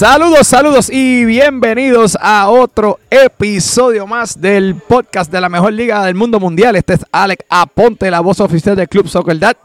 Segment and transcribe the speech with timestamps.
[0.00, 6.14] Saludos, saludos y bienvenidos a otro episodio más del podcast de la mejor liga del
[6.14, 6.74] mundo mundial.
[6.76, 9.58] Este es Alex Aponte, la voz oficial del Club Soccer Dad,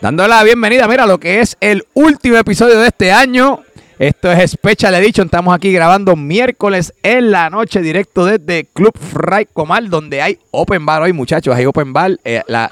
[0.00, 3.64] dándole la bienvenida, mira, lo que es el último episodio de este año.
[3.98, 9.46] Esto es Special Edition, estamos aquí grabando miércoles en la noche directo desde Club Fray
[9.50, 12.18] Comal, donde hay Open Bar hoy, muchachos, hay Open Bar.
[12.24, 12.70] eh, la,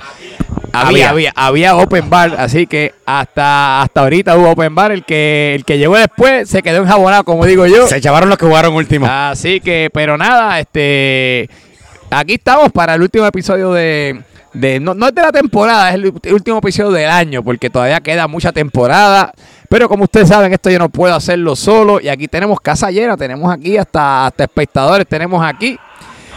[0.74, 4.92] había, había, había Open Bar, así que hasta, hasta ahorita hubo Open Bar.
[4.92, 7.86] El que, el que llegó después se quedó enjabonado, como digo yo.
[7.86, 9.06] Se echaron los que jugaron último.
[9.08, 11.48] Así que, pero nada, este.
[12.10, 14.20] Aquí estamos para el último episodio de.
[14.52, 18.00] de no, no es de la temporada, es el último episodio del año, porque todavía
[18.00, 19.32] queda mucha temporada.
[19.74, 22.00] Pero como ustedes saben, esto yo no puedo hacerlo solo.
[22.00, 25.76] Y aquí tenemos casa llena, tenemos aquí hasta, hasta espectadores, tenemos aquí.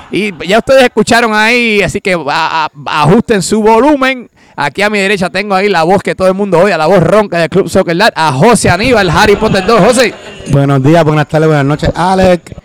[0.10, 2.18] Y ya ustedes escucharon ahí, así que
[2.88, 4.28] ajusten su volumen.
[4.56, 7.04] Aquí a mi derecha tengo ahí la voz que todo el mundo odia, la voz
[7.04, 9.82] ronca del Club Soccer Dad, a José Aníbal, Harry Potter 2.
[9.82, 10.16] José.
[10.50, 12.56] Buenos días, buenas tardes, buenas noches, Alex.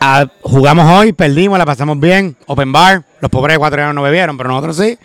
[0.00, 2.34] Ah, jugamos hoy, perdimos, la pasamos bien.
[2.46, 4.98] Open bar, los pobres ecuatorianos no bebieron, pero nosotros sí.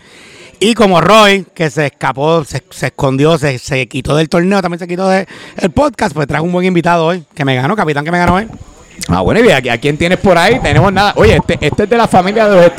[0.63, 4.79] Y como Roy, que se escapó, se, se escondió, se, se quitó del torneo, también
[4.79, 5.27] se quitó del
[5.73, 8.47] podcast, pues trajo un buen invitado hoy, que me ganó, capitán que me ganó hoy.
[9.09, 11.13] Ah, bueno, y a, a quién tienes por ahí, tenemos nada.
[11.17, 12.71] Oye, este, este es de la familia de los,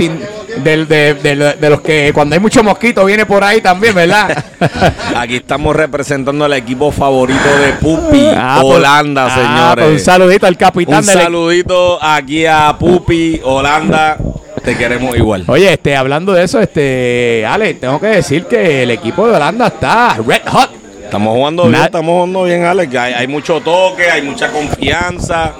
[0.65, 4.45] del- de, de- de los que cuando hay mucho mosquito viene por ahí también, ¿verdad?
[5.17, 9.85] Aquí estamos representando al equipo favorito de Pupi, Ah, pues- Holanda, ah, señores.
[9.85, 11.25] pues un saludito al capitán Un del equipo.
[11.33, 14.17] saludito aquí a Pupi, Holanda.
[14.65, 15.45] Te queremos igual.
[15.47, 19.67] Oye, este, hablando de eso, este, Ale, tengo que decir que el equipo de Holanda
[19.67, 20.71] está red hot.
[21.05, 22.95] Estamos jugando bien, Na- estamos jugando bien, Alex.
[22.97, 25.53] Hay, hay mucho toque, hay mucha confianza.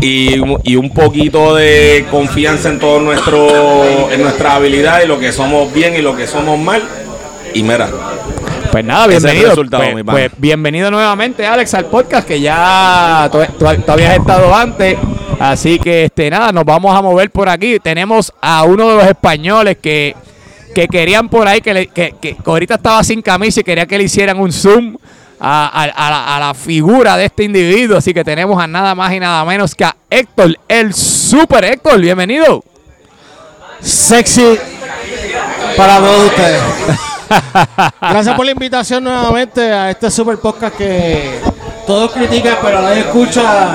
[0.00, 5.32] Y, y un poquito de confianza en todo nuestro en nuestra habilidad y lo que
[5.32, 6.82] somos bien y lo que somos mal.
[7.54, 7.88] Y mira,
[8.72, 9.54] Pues nada, bienvenido.
[9.54, 14.96] pues, pues, bienvenido nuevamente, Alex, al podcast que ya tú, tú- tú habías estado antes.
[15.38, 17.78] Así que este nada, nos vamos a mover por aquí.
[17.78, 20.14] Tenemos a uno de los españoles que,
[20.74, 24.04] que querían por ahí, que, que, que ahorita estaba sin camisa y quería que le
[24.04, 24.96] hicieran un zoom
[25.38, 27.98] a la, a la figura de este individuo.
[27.98, 32.00] Así que tenemos a nada más y nada menos que a Héctor, el super Héctor.
[32.00, 32.64] Bienvenido.
[33.80, 34.58] sexy
[35.76, 36.62] para todos ustedes.
[38.00, 41.40] Gracias por la invitación nuevamente a este super podcast que
[41.86, 43.74] todos critican, pero nadie escucha.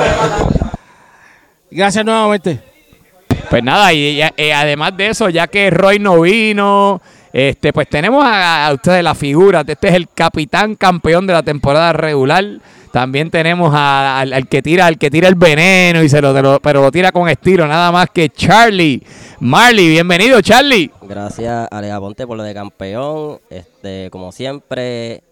[1.71, 2.61] Gracias nuevamente.
[3.49, 7.01] Pues nada, y, y- y además de eso, ya que Roy no vino,
[7.33, 9.63] este, pues tenemos a, a ustedes la figura.
[9.65, 12.45] Este es el capitán campeón de la temporada regular.
[12.91, 16.59] También tenemos a- al, al que tira, al que tira el veneno y se lo,
[16.59, 19.01] pero lo tira con estilo, nada más que Charlie.
[19.39, 20.91] Marley, bienvenido, Charlie.
[21.01, 23.39] Gracias a Ponte por lo de campeón.
[23.49, 25.23] Este, como siempre,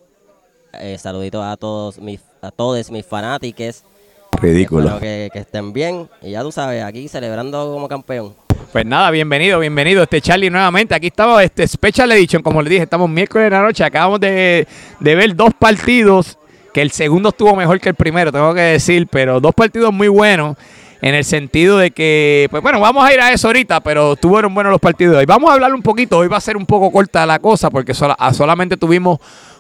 [0.74, 3.84] eh, saluditos a todos mis, a todos mis fanáticos.
[4.32, 6.10] Espero que, que estén bien.
[6.22, 8.34] Y ya tú sabes, aquí celebrando como campeón.
[8.72, 10.94] Pues nada, bienvenido, bienvenido, este Charlie nuevamente.
[10.96, 13.84] Aquí estamos, este Special Edition, como les dije, estamos miércoles de la noche.
[13.84, 14.68] Acabamos de,
[15.00, 16.38] de ver dos partidos,
[16.74, 20.08] que el segundo estuvo mejor que el primero, tengo que decir, pero dos partidos muy
[20.08, 20.56] buenos.
[21.02, 24.54] En el sentido de que, pues bueno, vamos a ir a eso ahorita, pero estuvieron
[24.54, 25.26] buenos los partidos de hoy.
[25.26, 27.94] Vamos a hablar un poquito, hoy va a ser un poco corta la cosa, porque
[27.94, 29.18] sola- ah, solamente tuvimos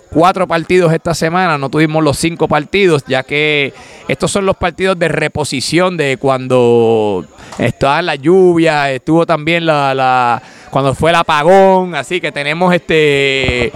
[0.09, 3.73] cuatro partidos esta semana, no tuvimos los cinco partidos, ya que
[4.07, 7.25] estos son los partidos de reposición de cuando
[7.57, 13.71] estaba la lluvia, estuvo también la, la cuando fue el apagón, así que tenemos este...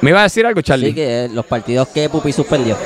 [0.00, 0.86] ¿Me iba a decir algo, Charlie?
[0.86, 2.76] Así que eh, los partidos que Pupi suspendió.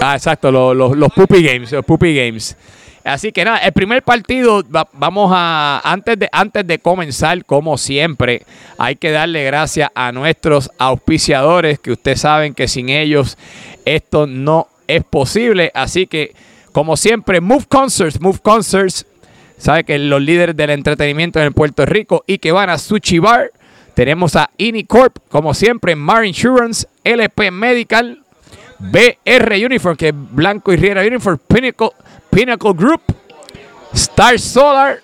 [0.00, 2.56] Ah, exacto, los, los, los Puppy Games, los Puppy Games.
[3.04, 7.76] Así que nada, el primer partido, va- vamos a, antes de, antes de comenzar, como
[7.78, 8.42] siempre,
[8.78, 13.36] hay que darle gracias a nuestros auspiciadores, que ustedes saben que sin ellos
[13.84, 15.70] esto no es posible.
[15.74, 16.34] Así que,
[16.72, 19.04] como siempre, Move Concerts, Move Concerts,
[19.58, 23.50] sabe que los líderes del entretenimiento en Puerto Rico y que van a Sushi Bar.
[23.94, 28.20] Tenemos a Inicorp, como siempre, Mar Insurance, LP Medical,
[28.78, 31.90] BR Uniform, que es Blanco y Riera Uniform, Pinnacle,
[32.32, 33.02] Pinnacle Group,
[33.92, 35.00] Star Solar,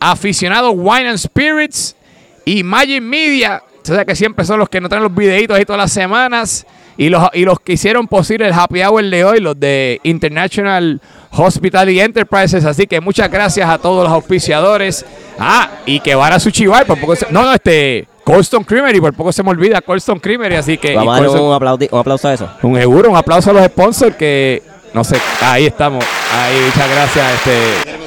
[0.00, 1.96] Aficionado Wine and Spirits
[2.44, 3.62] y Magic Media.
[3.82, 6.64] O sea que siempre son los que nos traen los videitos ahí todas las semanas.
[6.96, 11.00] Y los, y los que hicieron posible el happy hour de hoy, los de International
[11.32, 12.64] Hospitality Enterprises.
[12.64, 15.04] Así que muchas gracias a todos los auspiciadores.
[15.38, 16.86] Ah, y que van a su chivar.
[16.86, 18.06] Por poco se- no, no, este.
[18.24, 20.94] Colston Creamery, por poco se me olvida Colston Creamery, así que...
[20.94, 22.48] Vamos a dar Colston- un, aplaudi- un aplauso a eso.
[22.62, 24.62] un seguro, un aplauso a los sponsors que
[24.94, 26.04] no sé, ahí estamos.
[26.32, 28.02] Ahí, muchas gracias, este.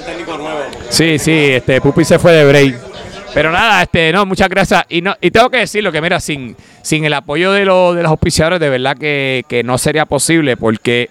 [0.90, 2.76] Sí, sí, este Pupi se fue de break.
[3.34, 4.86] Pero nada, este, no, muchas gracias.
[4.88, 8.04] Y no, y tengo que decirlo que mira, sin, sin el apoyo de, los de
[8.04, 11.10] los auspiciadores, de verdad que, que no sería posible, porque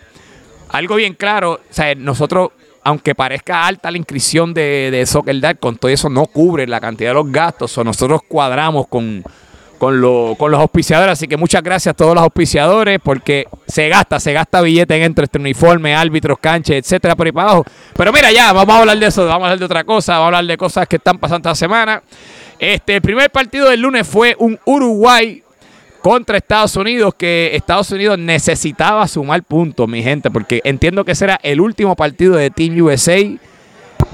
[0.71, 2.50] algo bien claro, o sea, nosotros,
[2.82, 6.81] aunque parezca alta la inscripción de, de Soccer Dad, con todo eso no cubre la
[6.81, 9.23] cantidad de los gastos, o nosotros cuadramos con,
[9.84, 14.19] con, con los auspiciadores, así que muchas gracias a todos los auspiciadores, porque se gasta,
[14.19, 17.64] se gasta billete entre este uniforme, árbitros, canches, etcétera, por ahí para abajo.
[17.96, 20.25] Pero mira, ya, vamos a hablar de eso, vamos a hablar de otra cosa, vamos
[20.25, 22.02] a hablar de cosas que están pasando esta semana.
[22.58, 25.42] Este, primer partido del lunes fue un Uruguay
[26.00, 31.25] contra Estados Unidos, que Estados Unidos necesitaba sumar puntos, mi gente, porque entiendo que ese
[31.25, 33.19] era el último partido de Team USA.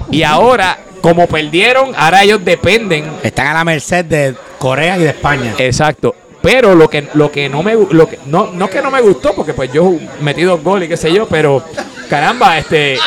[0.09, 3.05] Y ahora, como perdieron, ahora ellos dependen.
[3.23, 5.53] Están a la merced de Corea y de España.
[5.57, 6.15] Exacto.
[6.41, 9.33] Pero lo que, lo que no me lo que, no, no que no me gustó,
[9.35, 11.63] porque pues yo metí dos goles y qué sé yo, pero
[12.09, 12.97] caramba, este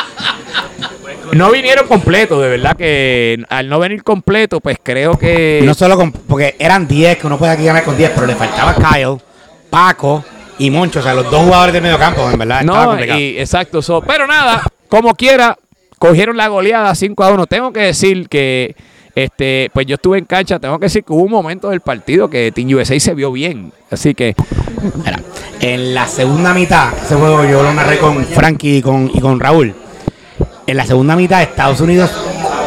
[1.33, 5.97] no vinieron completos, de verdad que al no venir completo, pues creo que No solo
[5.97, 9.17] con, porque eran 10, que uno puede aquí ganar con 10, pero le faltaba Kyle,
[9.69, 10.23] Paco
[10.57, 12.61] y Moncho, o sea, los dos jugadores del medio campo, en verdad.
[12.61, 13.81] No, y, exacto.
[13.81, 15.57] so- pero nada, como quiera,
[15.97, 17.45] cogieron la goleada 5 a 1.
[17.47, 18.75] Tengo que decir que,
[19.15, 22.29] este, pues yo estuve en cancha, tengo que decir que hubo un momento del partido
[22.29, 23.71] que Team USA se vio bien.
[23.89, 24.35] Así que,
[25.61, 29.73] en la segunda mitad, ese juego yo lo narré con Frankie y con, Raúl.
[30.67, 32.11] En la segunda mitad, Estados Unidos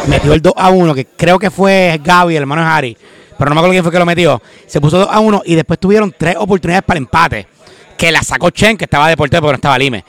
[0.07, 2.97] metió el 2 a 1, que creo que fue Gaby, el hermano de Harry,
[3.37, 4.41] pero no me acuerdo quién fue que lo metió.
[4.65, 7.47] Se puso 2 a 1 y después tuvieron tres oportunidades para el empate,
[7.97, 10.03] que la sacó Chen, que estaba de portero porque no estaba Lime.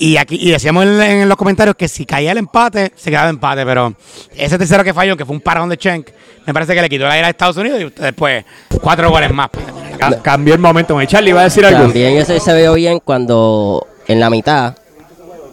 [0.00, 3.28] Y aquí y decíamos en, en los comentarios que si caía el empate, se quedaba
[3.30, 3.94] empate, pero
[4.36, 6.04] ese tercero que falló, que fue un parón de Chen,
[6.46, 8.44] me parece que le quitó la ira a Estados Unidos y después
[8.80, 9.48] cuatro goles más.
[9.98, 11.02] ca- cambió el momento.
[11.04, 11.80] Charlie iba a decir algo.
[11.82, 14.76] También ese se vio bien cuando en la mitad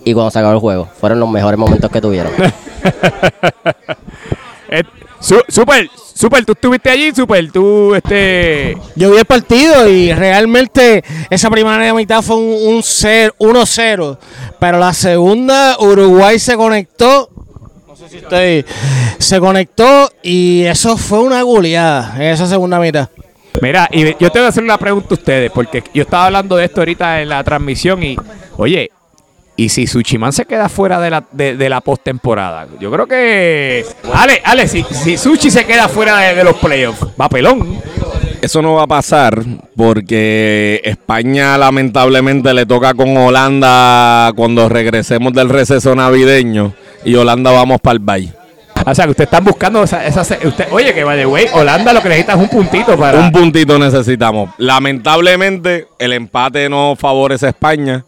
[0.03, 0.87] y cuando se acabó el juego.
[0.99, 2.31] Fueron los mejores momentos que tuvieron.
[5.25, 11.03] Su- super, super, tú estuviste allí, super, tú, este, Yo vi el partido y realmente
[11.31, 14.17] esa primera mitad fue un, un cer- 1-0.
[14.59, 17.27] Pero la segunda, Uruguay se conectó.
[17.87, 18.63] No sé si estoy.
[19.17, 23.09] Se conectó y eso fue una goleada en esa segunda mitad.
[23.61, 26.55] Mira, y yo te voy a hacer una pregunta a ustedes, porque yo estaba hablando
[26.57, 28.15] de esto ahorita en la transmisión y,
[28.57, 28.91] oye,
[29.55, 32.67] ¿y si Suchiman se queda fuera de la, de, de la postemporada?
[32.79, 33.85] Yo creo que...
[34.13, 37.81] Ale, Ale, si, si Suchi se queda fuera de, de los playoffs, va pelón.
[38.41, 39.41] Eso no va a pasar
[39.75, 46.73] porque España lamentablemente le toca con Holanda cuando regresemos del receso navideño
[47.03, 48.33] y Holanda vamos para el Bay.
[48.85, 50.05] O sea, que ustedes están buscando esa...
[50.05, 53.19] esa usted, oye, que by the way, Holanda lo que necesita es un puntito para...
[53.19, 54.51] Un puntito necesitamos.
[54.57, 58.03] Lamentablemente el empate no favorece a España,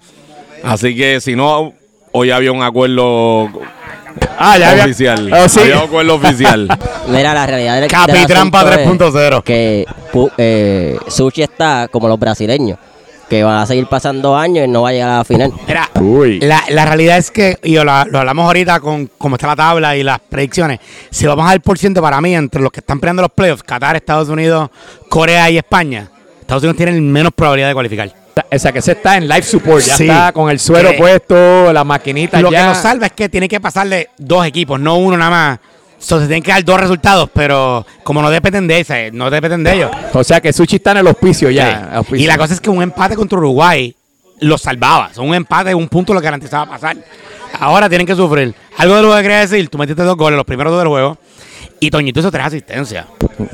[0.63, 1.73] así que si no,
[2.11, 3.49] hoy había un acuerdo
[4.37, 5.31] ah, ya había- oficial.
[5.33, 5.59] Oh, sí.
[5.61, 6.67] Había un acuerdo oficial.
[7.07, 9.43] Mira, la realidad del Capitrampa asunto es 3.0.
[9.43, 12.77] Que pu- eh, Suchi está como los brasileños,
[13.29, 15.51] que van a seguir pasando años y no va a llegar a la final.
[15.67, 16.39] Mira, Uy.
[16.39, 19.95] la, la realidad es que, y lo, lo hablamos ahorita con cómo está la tabla
[19.95, 20.79] y las predicciones,
[21.09, 23.95] si vamos al por ciento para mí, entre los que están peleando los playoffs, Qatar,
[23.95, 24.69] Estados Unidos,
[25.09, 26.09] Corea y España,
[26.41, 28.11] Estados Unidos tienen menos probabilidad de cualificar.
[28.51, 30.03] O sea, que se está en life support, ya Sí.
[30.03, 32.61] está con el suero puesto, la maquinita Lo ya.
[32.61, 35.59] que nos salva es que tiene que pasarle dos equipos, no uno nada más.
[35.99, 39.63] So, se tienen que dar dos resultados, pero como no dependen de ese, no dependen
[39.63, 39.91] de ellos.
[40.13, 42.03] O sea, que Suchi está en el hospicio ya.
[42.09, 42.15] Sí.
[42.17, 43.95] Y la cosa es que un empate contra Uruguay
[44.41, 45.11] lo salvaba.
[45.13, 46.97] Son un empate, un punto lo garantizaba pasar.
[47.59, 48.53] Ahora tienen que sufrir.
[48.77, 51.17] Algo de lo que quería decir, tú metiste dos goles, los primeros dos del juego.
[51.79, 53.05] Y Toñito hizo tres asistencias.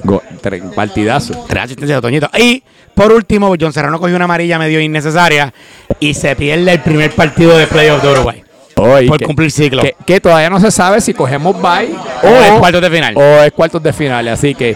[0.04, 1.46] Go- tre- partidazo.
[1.48, 2.30] Tres asistencias de Toñito.
[2.38, 2.62] Y
[2.96, 5.54] por último, John Serrano cogió una amarilla medio innecesaria
[6.00, 8.44] y se pierde el primer partido de playoff de Uruguay.
[8.76, 9.82] Por que- cumplir ciclo.
[9.84, 11.90] Que, que todavía no se sabe si cogemos bye
[12.24, 13.14] O es cuartos de final.
[13.16, 14.76] O es cuartos de final, así que.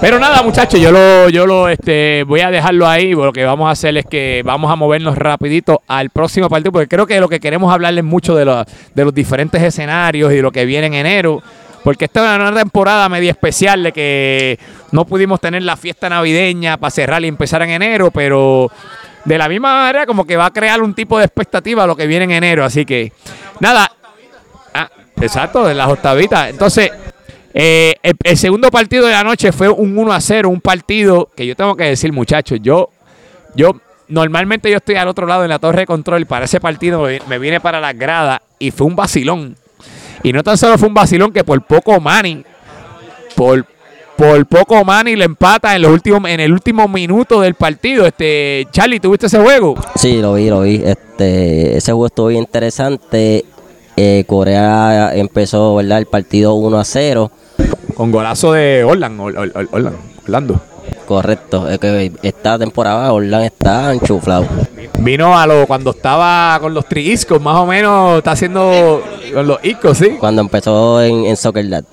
[0.00, 3.12] Pero nada, muchachos, yo lo, yo lo este, voy a dejarlo ahí.
[3.14, 6.88] Lo que vamos a hacer es que vamos a movernos rapidito al próximo partido, porque
[6.88, 10.42] creo que lo que queremos hablarles mucho de, los- de los diferentes escenarios y de
[10.42, 11.42] lo que viene en enero.
[11.84, 14.58] Porque esta es una temporada media especial de que
[14.90, 18.70] no pudimos tener la fiesta navideña para cerrar y empezar en enero, pero
[19.24, 22.08] de la misma manera como que va a crear un tipo de expectativa lo que
[22.08, 22.64] viene en enero.
[22.64, 23.12] Así que,
[23.60, 23.92] nada,
[24.74, 26.50] Ah, exacto, de las octavitas.
[26.50, 26.90] Entonces,
[27.54, 31.46] eh, el, segundo partido de la noche fue un 1 a 0, un partido que
[31.46, 32.90] yo tengo que decir, muchachos, yo,
[33.54, 37.02] yo normalmente yo estoy al otro lado en la torre de control para ese partido
[37.02, 39.56] me, me vine para las gradas y fue un vacilón.
[40.22, 42.44] Y no tan solo fue un vacilón que por poco Manny,
[43.36, 43.64] por,
[44.16, 48.06] por poco Manny le empata en los últimos, en el último minuto del partido.
[48.06, 49.74] Este, Charlie, ¿tuviste ese juego?
[49.96, 50.82] Sí, lo vi, lo vi.
[50.84, 53.44] Este, ese juego estuvo bien interesante.
[53.96, 55.98] Eh, Corea empezó, ¿verdad?
[55.98, 57.30] El partido 1 a 0.
[57.94, 60.60] Con golazo de Orlan, Or- Or- Or- Orlan, Orlando.
[61.06, 64.46] Correcto, es que esta temporada Orlando está enchuflado.
[64.98, 69.64] Vino a lo cuando estaba con los triiscos, más o menos está haciendo con los
[69.64, 70.16] iscos, ¿sí?
[70.18, 71.84] Cuando empezó en, en Soccer Dad.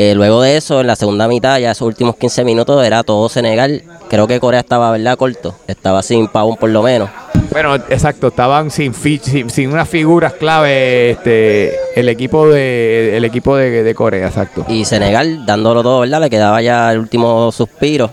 [0.00, 3.28] Eh, luego de eso, en la segunda mitad, ya esos últimos 15 minutos, era todo
[3.28, 3.82] Senegal.
[4.08, 5.18] Creo que Corea estaba, ¿verdad?
[5.18, 5.56] Corto.
[5.66, 7.10] Estaba sin Pavón por lo menos.
[7.50, 13.56] Bueno, exacto, estaban sin, sin, sin unas figuras clave este, el equipo de el equipo
[13.56, 14.64] de, de Corea, exacto.
[14.68, 16.20] Y Senegal, dándolo todo, ¿verdad?
[16.20, 18.08] Le quedaba ya el último suspiro.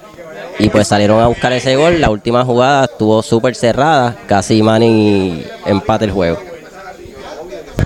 [0.59, 1.99] Y pues salieron a buscar ese gol.
[1.99, 4.15] La última jugada estuvo súper cerrada.
[4.27, 6.39] Casi Manny empate el juego.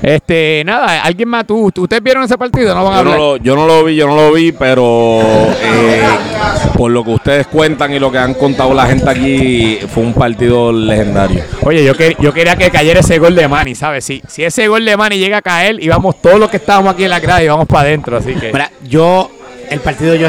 [0.02, 2.74] Este, nada, alguien más, ¿tú, ¿ustedes vieron ese partido?
[2.74, 5.20] No van a Yo no, lo, yo no lo vi, yo no lo vi, pero
[5.22, 6.04] eh,
[6.76, 10.14] por lo que ustedes cuentan y lo que han contado la gente aquí, fue un
[10.14, 11.44] partido legendario.
[11.64, 14.06] Oye, yo, que, yo quería que cayera ese gol de Manny, ¿sabes?
[14.06, 17.04] Si, si ese gol de Manny llega a caer, íbamos todos los que estábamos aquí
[17.04, 18.54] en la grada y vamos para adentro, así que...
[18.54, 19.30] Mira, yo,
[19.70, 20.28] el partido yo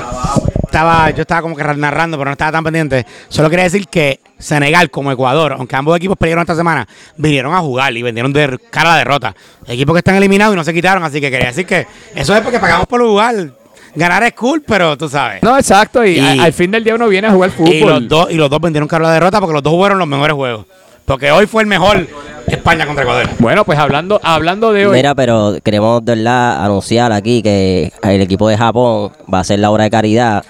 [0.64, 3.04] estaba, yo estaba como que narrando, pero no estaba tan pendiente.
[3.28, 7.58] Solo quería decir que Senegal, como Ecuador, aunque ambos equipos perdieron esta semana, vinieron a
[7.58, 9.34] jugar y vendieron de cara a la derrota.
[9.66, 12.40] Equipos que están eliminados y no se quitaron, así que quería decir que eso es
[12.42, 13.52] porque pagamos por jugar.
[13.94, 15.42] Ganar es cool, pero tú sabes.
[15.42, 17.74] No, exacto, y, al fin del día uno viene a jugar fútbol.
[17.74, 19.98] Y los dos, y los dos vendieron cara a la derrota porque los dos fueron
[19.98, 20.66] los mejores juegos.
[21.10, 22.06] Porque hoy fue el mejor
[22.46, 23.28] España contra Ecuador.
[23.40, 24.94] Bueno, pues hablando, hablando de hoy...
[24.94, 29.58] Mira, pero queremos de verdad anunciar aquí que el equipo de Japón va a hacer
[29.58, 30.44] la obra de caridad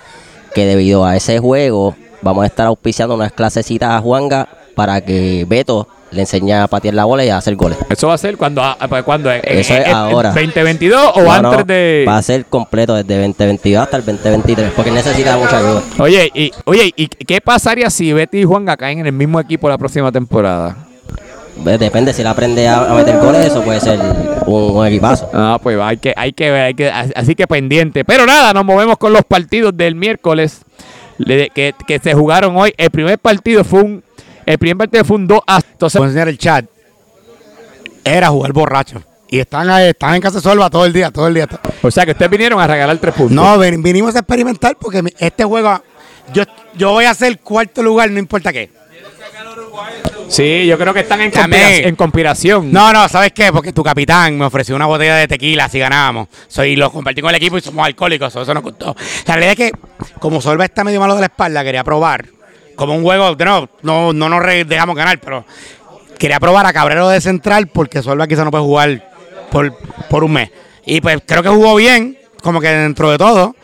[0.55, 5.47] que debido a ese juego vamos a estar auspiciando unas clasecitas a Juanga para que
[5.49, 7.79] Beto le enseñe a patear la bola y a hacer goles.
[7.89, 10.31] Eso va a ser cuando, ah, pues, cuando en- Eso es en- ahora.
[10.33, 12.05] 2022 o No, antes no, de...
[12.09, 15.83] Va a ser completo desde 2022 hasta el 2023 porque necesita mucha ayuda.
[15.99, 19.69] Oye, y, oye, ¿y qué pasaría si Betty y Juanga caen en el mismo equipo
[19.69, 20.77] la próxima temporada?
[21.63, 23.99] Ve, Depende si él aprende a, a meter goles, eso puede ser
[24.47, 25.29] un, un equipazo.
[25.35, 28.05] Ah, pues hay que, hay que ver, hay que, así que pendiente.
[28.05, 30.63] Pero nada, nos movemos con los partidos del miércoles
[31.19, 32.73] le- que, que se jugaron hoy.
[32.79, 34.03] El primer partido fue un,
[34.53, 36.65] el primer partido fue un 2 a entonces enseñar el chat.
[38.05, 39.03] Era jugar borracho.
[39.29, 41.49] Y están, ahí- están en casa de Solva todo el día, todo el día.
[41.83, 43.33] O sea que ustedes vinieron a regalar tres puntos.
[43.35, 45.81] No, ven- vinimos a experimentar porque este juego,
[46.33, 46.43] yo,
[46.75, 48.71] yo voy a hacer cuarto lugar, no importa qué.
[50.29, 52.73] Sí, yo creo que están en, conspiración, en conspiración.
[52.73, 53.53] No, no, ¿sabes qué?
[53.53, 56.29] Porque tu capitán me ofreció una botella de tequila si ganábamos.
[56.47, 58.95] Soy, lo compartí con el equipo y somos alcohólicos, eso, eso nos gustó.
[59.27, 59.79] La realidad es que,
[60.21, 62.27] como Solva está medio malo de la espalda, quería probar.
[62.77, 65.45] Como un juego, no, no, no nos dejamos ganar, pero
[66.19, 69.11] quería probar a Cabrero de central porque Solva quizá no puede jugar
[69.51, 69.77] por,
[70.09, 70.51] por un mes.
[70.87, 73.55] Y pues creo que jugó bien, como que dentro de todo.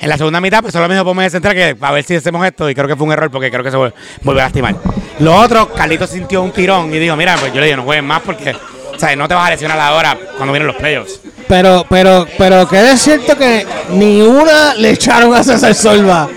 [0.00, 2.14] En la segunda mitad, pues solo me dijo ponme de central que a ver si
[2.14, 2.70] hacemos esto.
[2.70, 3.92] Y creo que fue un error porque creo que se vol-
[4.22, 4.76] volvió a lastimar.
[5.18, 8.04] Lo otro, Carlitos sintió un tirón y dijo: Mira, pues yo le dije, no juegues
[8.04, 8.54] más porque
[8.96, 9.16] ¿sabes?
[9.16, 11.20] no te vas a lesionar ahora cuando vienen los playoffs.
[11.48, 16.28] Pero, pero, pero que es cierto que ni una le echaron a César Solva.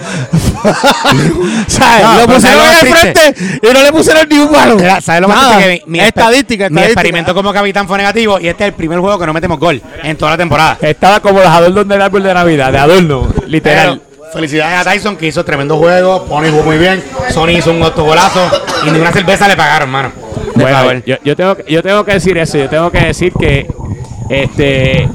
[1.68, 2.06] ¿Sabes?
[2.18, 3.34] Lo pusieron ¿sabes lo al más triste?
[3.34, 4.78] frente y no le pusieron ni un balón.
[4.78, 8.48] Mira, ¿Sabes lo más que mi, mi estadística, mi experimento como capitán fue negativo y
[8.48, 10.78] este es el primer juego que no metemos gol en toda la temporada.
[10.82, 14.00] Estaba como los adornos del árbol de Navidad, de adorno, literal.
[14.00, 16.26] Pero, felicidades a Tyson que hizo tremendo juego.
[16.26, 17.04] Pony jugó muy bien.
[17.30, 18.50] Sony hizo un autogolazo
[18.86, 20.12] y ni una cerveza le pagaron, mano.
[20.56, 22.58] Bueno, yo, yo tengo, yo tengo que decir eso.
[22.58, 23.68] Yo tengo que decir que,
[24.30, 25.10] este,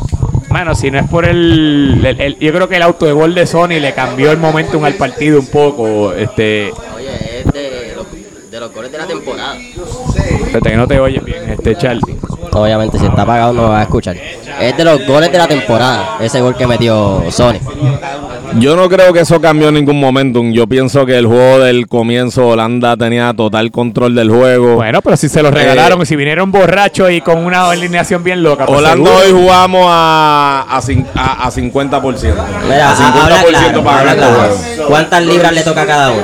[0.56, 3.78] mano, si no es por el- yo creo que el auto de gol de Sony
[3.78, 6.14] le cambió el momentum al partido un poco.
[6.14, 8.06] Este, Oye, es de los,
[8.50, 9.54] de los goles de la temporada.
[10.44, 12.16] Espérate que no te oyes bien, este Charlie.
[12.52, 14.16] Obviamente, si está apagado no me va a escuchar.
[14.60, 17.58] Es de los goles de la temporada, ese gol que metió Sony.
[18.58, 20.52] Yo no creo que eso cambió en ningún momentum.
[20.52, 24.76] Yo pienso que el juego del comienzo Holanda tenía total control del juego.
[24.76, 28.22] Bueno, pero si se lo regalaron Eh, y si vinieron borrachos y con una alineación
[28.24, 28.64] bien loca.
[28.64, 29.26] pues Holanda seguro.
[29.26, 32.34] hoy jugamos a, a, a, a 50%.
[32.68, 34.54] Mira, a 50% habla claro, para habla ganar el claro.
[34.56, 34.88] juego.
[34.88, 36.22] ¿Cuántas libras le toca a cada uno?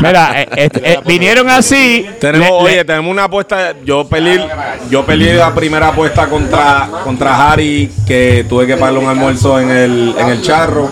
[0.00, 2.06] Mira, eh, eh, eh, vinieron así.
[2.20, 3.74] Tenemos, le- le- oye, tenemos una apuesta.
[3.84, 4.46] Yo peleé,
[4.90, 9.70] yo peleé la primera apuesta contra, contra Harry, que tuve que pagarle un almuerzo en
[9.70, 10.90] el, en el charro.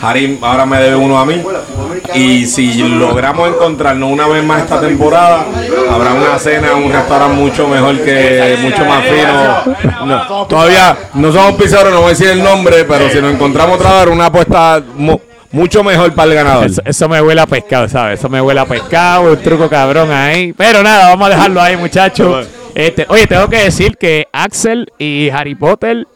[0.00, 1.42] Harry ahora me debe uno a mí.
[2.14, 5.46] Y si logramos encontrarnos una vez más esta temporada,
[5.90, 10.06] habrá una cena en un restaurante mucho mejor que, mucho más fino.
[10.06, 13.76] No, todavía no somos pizarros, no voy a decir el nombre, pero si nos encontramos
[13.78, 14.82] otra vez, una apuesta
[15.52, 16.66] mucho mejor para el ganador.
[16.66, 18.18] Eso, eso me huele a pescado, ¿sabes?
[18.18, 20.52] Eso me huele a pescado, un truco cabrón ahí.
[20.52, 22.48] Pero nada, vamos a dejarlo ahí, muchachos.
[22.74, 26.06] Este, oye, tengo que decir que Axel y Harry Potter,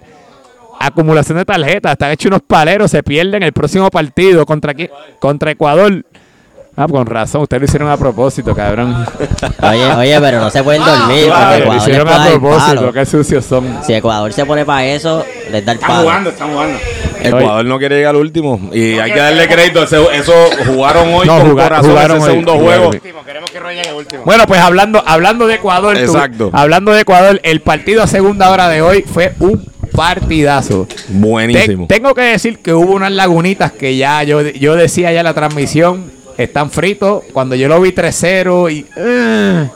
[0.80, 4.46] acumulación de tarjetas, están hechos unos paleros, se pierden el próximo partido.
[4.46, 4.74] ¿Contra?
[5.20, 6.04] Contra Ecuador.
[6.78, 9.06] Ah, con razón, ustedes lo hicieron a propósito, cabrón.
[9.62, 12.92] Oye, oye, pero no se pueden dormir Ah, porque lo Ecuador les hicieron a propósito,
[12.92, 13.78] qué sucios son.
[13.82, 16.02] Si Ecuador se pone para eso, les da el Están palo.
[16.02, 16.78] jugando, están jugando.
[17.22, 18.60] Ecuador no quiere llegar al último.
[18.72, 19.82] Y hay que darle crédito.
[19.82, 20.32] Eso, eso
[20.66, 22.30] jugaron hoy No, con jugar- corazón jugaron ese hoy.
[22.30, 22.90] segundo juego.
[23.24, 24.22] Queremos que Roy llegue último.
[24.24, 26.50] Bueno, pues hablando, hablando de Ecuador, tu- Exacto.
[26.52, 30.86] hablando de Ecuador, el partido a segunda hora de hoy fue un partidazo.
[31.08, 31.86] Buenísimo.
[31.86, 35.24] Te- tengo que decir que hubo unas lagunitas que ya yo, yo decía ya en
[35.24, 37.24] la transmisión, están fritos.
[37.32, 38.86] Cuando yo lo vi 3-0 y...
[38.96, 39.68] eh,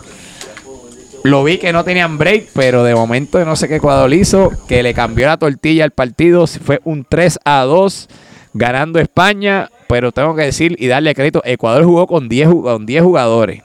[1.22, 4.82] lo vi que no tenían break, pero de momento no sé qué Ecuador hizo, que
[4.82, 6.46] le cambió la tortilla al partido.
[6.46, 8.08] Fue un 3 a 2
[8.54, 12.86] ganando España, pero tengo que decir y darle crédito, Ecuador jugó con 10, ju- con
[12.86, 13.62] 10 jugadores.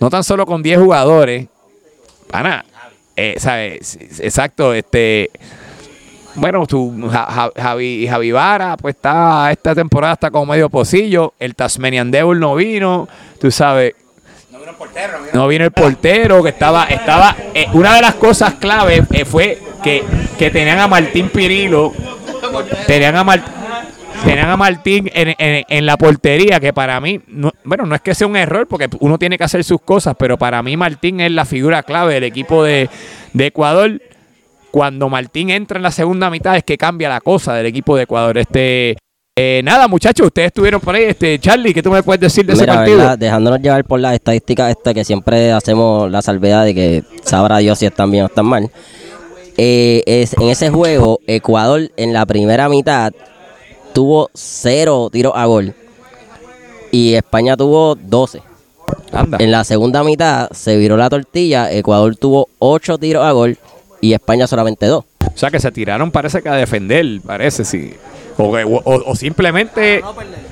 [0.00, 1.46] No tan solo con 10 jugadores,
[2.30, 2.64] pana,
[3.16, 3.98] eh, ¿sabes?
[4.20, 5.30] Exacto, este...
[6.36, 11.34] Bueno, tu Ja- Ja- Javi, Javi Vara, pues está, esta temporada está como medio pocillo.
[11.38, 13.08] El Tasmanian Devil no vino,
[13.40, 13.94] tú sabes.
[15.32, 19.58] No vino el portero, que estaba, estaba, eh, una de las cosas clave eh, fue
[19.82, 20.02] que,
[20.38, 21.92] que tenían a Martín Pirilo,
[22.86, 23.44] tenían a Mar-
[24.24, 28.00] tenían a Martín en, en- en la portería, que para mí, no- bueno, no es
[28.00, 31.20] que sea un error, porque uno tiene que hacer sus cosas, pero para mí Martín
[31.20, 32.88] es la figura clave del equipo de,
[33.32, 34.00] de Ecuador.
[34.74, 38.02] Cuando Martín entra en la segunda mitad es que cambia la cosa del equipo de
[38.02, 38.36] Ecuador.
[38.36, 38.96] Este,
[39.36, 41.04] eh, nada, muchachos, ustedes estuvieron por ahí.
[41.04, 42.98] Este, Charlie, ¿qué tú me puedes decir de ese Mira, partido?
[42.98, 43.16] ¿verdad?
[43.16, 47.78] dejándonos llevar por las estadísticas esta que siempre hacemos la salvedad de que sabrá Dios
[47.78, 48.68] si están bien o están mal.
[49.56, 53.12] Eh, es, en ese juego, Ecuador en la primera mitad
[53.92, 55.72] tuvo cero tiros a gol
[56.90, 58.42] y España tuvo 12.
[59.12, 59.38] Anda.
[59.40, 63.56] En la segunda mitad se viró la tortilla, Ecuador tuvo 8 tiros a gol
[64.04, 65.04] y España solamente 2.
[65.04, 67.94] O sea que se tiraron, parece que a defender, parece, sí.
[68.36, 68.48] O,
[68.84, 70.02] o- simplemente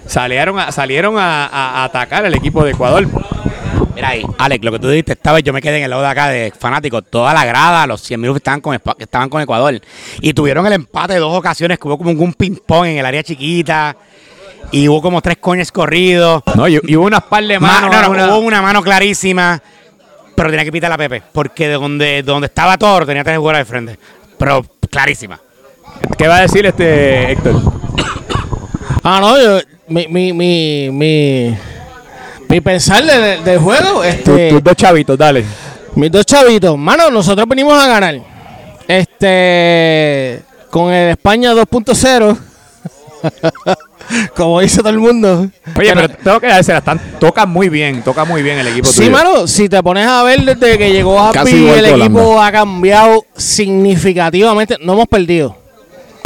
[0.06, 3.06] salieron, a, salieron a, atacar al equipo de Ecuador.
[3.94, 6.02] Mira ahí, Alex, lo que tú dijiste, esta vez yo me quedé en el lado
[6.02, 9.42] de acá de fanáticos, toda la grada, los 100 mil que estaban con, estaban con
[9.42, 9.78] Ecuador.
[10.20, 13.22] Y tuvieron el empate de dos ocasiones, que hubo como un ping-pong en el área
[13.22, 13.96] chiquita.
[14.70, 16.42] Y hubo como tres coños corridos.
[16.54, 17.90] No, y, y hubo unas par de Ma- manos.
[17.90, 19.60] no, no, una- hubo una mano clarísima,
[20.42, 23.38] pero tenía que pitar la Pepe, porque de donde, de donde estaba Toro tenía tres
[23.38, 23.98] jugadores de frente.
[24.38, 25.38] Pero clarísima.
[26.18, 27.54] ¿Qué va a decir este Héctor?
[29.04, 31.56] Ah, no, yo, mi, mi, mi, mi,
[32.48, 35.44] mi pensar de- de- del juego, este, tus dos chavitos, dale.
[35.96, 38.14] mis dos chavitos, mano, nosotros venimos a ganar.
[38.86, 42.36] Este, con el España 2.0,
[44.36, 45.48] como dice todo el mundo.
[45.78, 48.98] Oye, pero tengo que decir, están, toca muy bien, toca muy bien el equipo Sí,
[49.00, 49.10] tuyo.
[49.10, 52.46] mano, si te pones a ver desde que llegó Happy, el equipo Holanda.
[52.46, 54.76] ha cambiado significativamente.
[54.80, 55.56] No hemos perdido.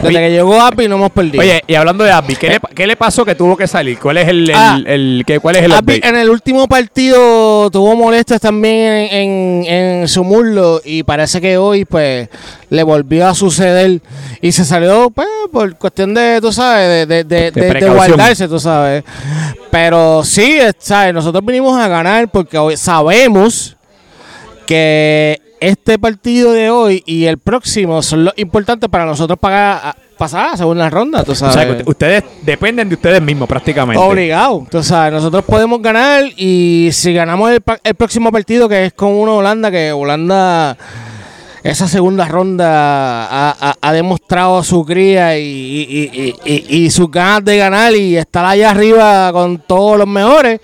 [0.06, 1.40] Desde que llegó Happy no hemos perdido.
[1.42, 3.98] Oye, y hablando de Abby, ¿qué, le, qué le pasó que tuvo que salir?
[3.98, 4.78] ¿Cuál es el, el, Ah.
[4.84, 6.06] el- cuál es el update?
[6.08, 9.64] en el último partido tuvo molestias también en, en-
[10.02, 12.28] en su muslo y parece que hoy pues
[12.70, 14.00] le volvió a suceder
[14.40, 18.58] y se salió pues por cuestión de, tú sabes, de, de, de- de- guardarse, tú
[18.58, 19.04] sabes.
[19.70, 21.12] Pero sí, ¿sabes?
[21.14, 23.76] nosotros vinimos a ganar porque hoy sabemos
[24.66, 30.48] que este partido de hoy y el próximo son los importantes para nosotros pagar, pasar
[30.48, 34.02] a la segunda ronda, tú O sea, que ustedes dependen de ustedes mismos prácticamente.
[34.02, 34.66] Obligado.
[34.70, 37.62] Tú sabes, nosotros podemos ganar y si ganamos el,
[37.94, 40.76] próximo partido que es con una Holanda, que Holanda
[41.62, 47.10] esa segunda ronda ha, ha- ha demostrado su cría y, y- y- y- y sus
[47.10, 50.60] ganas de ganar y estar allá arriba con todos los mejores,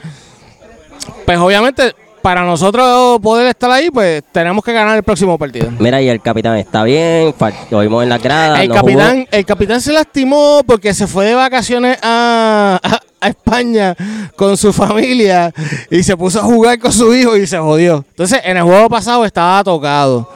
[1.26, 1.92] pues obviamente
[2.22, 5.68] para nosotros poder estar ahí, pues tenemos que ganar el próximo partido.
[5.78, 7.34] Mira, y el capitán está bien,
[7.70, 8.62] lo vimos en la grada.
[8.62, 13.28] El no capitán, el capitán se lastimó porque se fue de vacaciones a, a- a
[13.28, 13.94] España
[14.36, 15.52] con su familia
[15.90, 18.04] y se puso a jugar con su hijo y se jodió.
[18.10, 20.28] Entonces, en el juego pasado estaba tocado.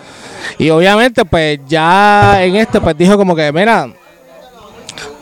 [0.58, 3.88] Y obviamente, pues ya en este, pues dijo como que, mira,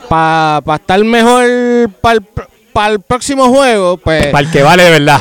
[0.07, 4.27] para estar mejor para el próximo juego, pues...
[4.27, 5.19] Para el que vale de verdad.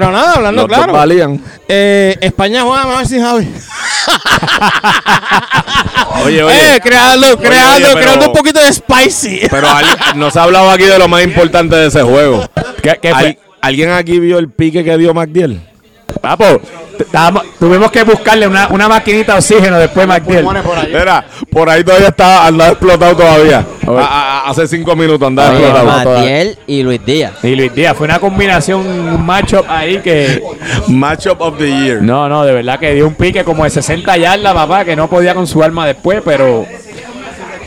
[0.00, 0.92] Pero nada, hablando Los claro.
[0.92, 1.40] valían.
[1.68, 3.48] eh, España juega mejor sin Javi.
[6.24, 6.76] Oye, oye.
[6.76, 9.40] Eh, creando, creando, oye, pero- creando un poquito de spicy.
[9.50, 12.44] Pero al- nos ha hablado aquí de lo más importante de ese juego.
[12.82, 13.26] ¿Qué, qué fue?
[13.26, 15.60] ¿Al- ¿Alguien aquí vio el pique que dio MacDiel?
[16.20, 16.60] Papo,
[17.58, 20.44] tuvimos que buscarle una, una maquinita de oxígeno después, McDill.
[20.88, 23.64] Mira, por ahí todavía está, andaba explotado todavía.
[23.86, 24.00] A-
[24.46, 26.14] a- hace cinco minutos andaba Oye, explotado.
[26.14, 27.32] Matiel y Luis Díaz.
[27.42, 30.42] Y Luis Díaz, fue una combinación, un matchup ahí que.
[30.88, 32.02] Matchup of the year.
[32.02, 35.08] No, no, de verdad que dio un pique como de 60 yardas, papá, que no
[35.08, 36.64] podía con su arma después, pero.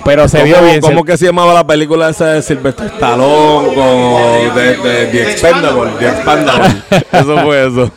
[0.06, 0.80] Pero se vio ¿Cómo, bien.
[0.80, 5.92] cómo que se llamaba la película esa de Sylvester Stallone con de, de, The Expendable?
[6.00, 6.76] The Expendable.
[7.12, 7.92] eso fue eso.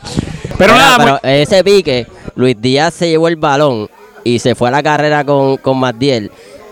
[0.61, 3.88] Pero Mira, nada, pero mu- ese pique, Luis Díaz se llevó el balón
[4.23, 6.31] y se fue a la carrera con, con Matiel.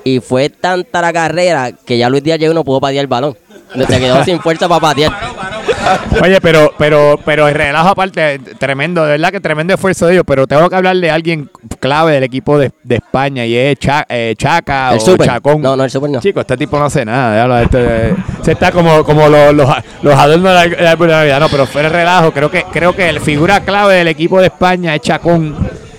[0.08, 3.06] Y fue tanta la carrera que ya Luis Díaz llegó y no pudo patear el
[3.08, 3.36] balón.
[3.74, 5.12] Se quedó sin fuerza para patear.
[6.22, 10.24] Oye, pero, pero, pero el relajo aparte, tremendo, de verdad que tremendo esfuerzo de ellos,
[10.26, 14.06] pero tengo que hablar de alguien clave del equipo de, de España y es Cha-
[14.08, 15.26] eh, Chaca El o Super.
[15.26, 15.60] Chacón.
[15.62, 16.20] No, no, el Super no.
[16.20, 17.62] Chico, este tipo no hace nada.
[17.62, 19.68] este, se está como, como los, los,
[20.02, 21.40] los adornos de la- de la Navidad.
[21.40, 22.32] No, pero fuera el relajo.
[22.32, 25.54] Creo que, creo que la figura clave del equipo de España es Chacón.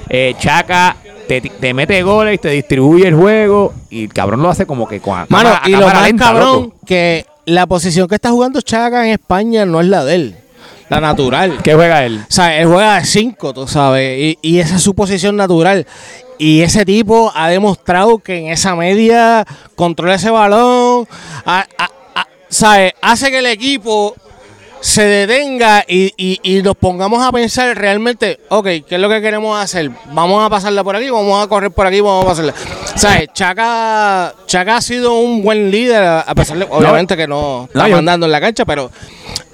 [0.10, 0.96] Eh, Chaca
[1.30, 3.74] te, te mete goles y te distribuye el juego.
[3.90, 6.04] Y el cabrón lo hace como que con a Mano, cámara- a y lo más
[6.04, 6.76] lenta, cabrón, loco.
[6.86, 10.36] que la posición que está jugando Chaga en España no es la de él,
[10.90, 11.60] la natural.
[11.64, 12.20] ¿Qué juega él?
[12.28, 15.86] O sea, él juega de 5, tú sabes, y, y esa es su posición natural.
[16.38, 21.08] Y ese tipo ha demostrado que en esa media controla ese balón,
[21.46, 22.94] a- a- a- ¿sabe?
[23.02, 24.16] hace que el equipo
[24.82, 29.22] se detenga y, y- y nos pongamos a pensar realmente, ok, ¿qué es lo que
[29.22, 29.92] queremos hacer?
[30.14, 32.54] Vamos a pasarla por aquí, vamos a correr por aquí, vamos a pasarla.
[32.96, 33.28] ¿Sabes?
[33.34, 38.26] Chaca, Chaca ha sido un buen líder, a pesar de, obviamente, que no está mandando
[38.26, 38.90] en la cancha, pero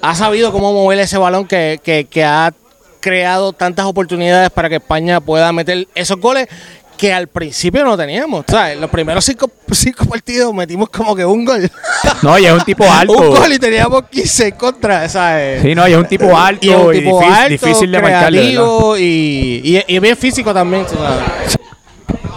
[0.00, 2.52] ha sabido cómo mover ese balón que, que- que ha
[3.00, 6.48] creado tantas oportunidades para que España pueda meter esos goles
[6.96, 8.44] que al principio no teníamos.
[8.48, 8.78] ¿sabes?
[8.78, 11.70] Los primeros cinco, cinco partidos metimos como que un gol.
[12.22, 13.12] No, y es un tipo alto.
[13.12, 15.08] un gol y teníamos 15 contra.
[15.08, 15.62] ¿sabes?
[15.62, 17.92] Sí, no, y es un tipo alto y es un y tipo difícil, alto, difícil
[17.92, 18.52] de marcarle.
[18.98, 20.86] y, y, y bien físico también.
[20.88, 21.56] sabes.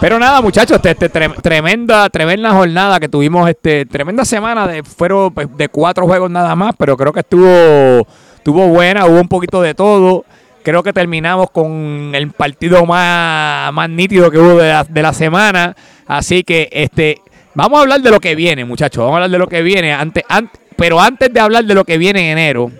[0.00, 4.82] Pero nada, muchachos, este, este, tre- tremenda, tremenda jornada que tuvimos, este, tremenda semana de
[4.82, 9.28] fueron pues, de cuatro juegos nada más, pero creo que estuvo, estuvo buena, hubo un
[9.28, 10.24] poquito de todo.
[10.62, 15.74] Creo que terminamos con el partido más, más nítido que hubo de la, semana.
[16.06, 17.22] Así que este,
[17.54, 19.02] vamos a hablar de lo que viene, muchachos.
[19.02, 19.92] Vamos a hablar de lo que viene.
[19.92, 22.70] Antes, antes, pero antes de hablar de lo que viene en enero,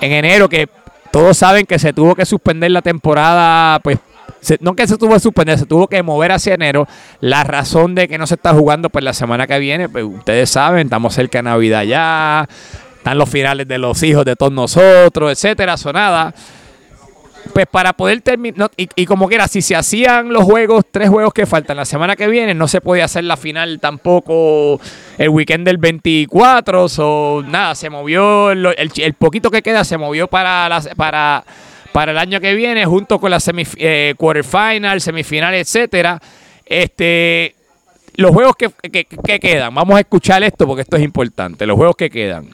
[0.00, 0.68] en enero que
[1.10, 3.98] todos saben que se tuvo que suspender la temporada, pues
[4.60, 6.86] no que se tuvo que suspender, se tuvo que mover hacia enero.
[7.20, 10.50] La razón de que no se está jugando pues la semana que viene, pues ustedes
[10.50, 12.48] saben, estamos cerca de Navidad ya,
[13.08, 16.34] están los finales de los hijos de todos nosotros, etcétera, sonada.
[17.54, 21.46] Pues para poder terminar, y, como quiera, si se hacían los juegos, tres juegos que
[21.46, 24.78] faltan la semana que viene, no se podía hacer la final tampoco
[25.16, 30.68] el weekend del 24, o nada, se movió, el, poquito que queda se movió para,
[30.68, 31.42] las, para,
[31.92, 34.14] para el año que viene, junto con la semif eh,
[34.98, 36.20] semifinal, etcétera.
[36.66, 37.54] Este,
[38.16, 41.96] los juegos que- que quedan, vamos a escuchar esto porque esto es importante, los juegos
[41.96, 42.50] que quedan.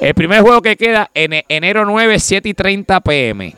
[0.00, 3.54] El primer juego que queda en enero 9, 7 y 30 pm.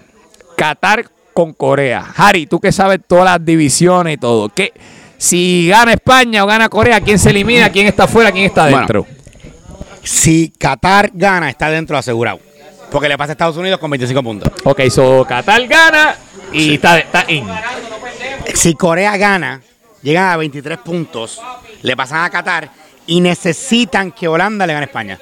[0.57, 2.07] Qatar con Corea.
[2.16, 4.49] Harry, tú que sabes todas las divisiones y todo.
[4.49, 4.72] ¿qué,
[5.18, 7.70] si gana España o gana Corea, ¿quién se elimina?
[7.70, 8.31] ¿Quién está fuera?
[8.33, 8.79] ¿Quién está Bueno.
[8.79, 9.07] dentro?
[10.03, 12.38] Si Qatar gana, está dentro asegurado.
[12.90, 14.53] Porque le pasa a Estados Unidos con 25 puntos.
[14.64, 16.14] Ok, so Qatar gana
[16.53, 17.44] y está, está in.
[18.55, 19.61] Si Corea gana,
[20.03, 21.40] llegan a 23 puntos,
[21.83, 22.70] le pasan a Qatar
[23.07, 25.18] y necesitan que Holanda le gane a España.